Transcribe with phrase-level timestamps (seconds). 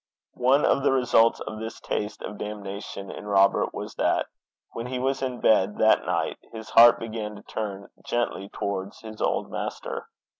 [0.41, 4.25] One of the results of this taste of damnation in Robert was, that
[4.71, 9.21] when he was in bed that night, his heart began to turn gently towards his
[9.21, 10.07] old master.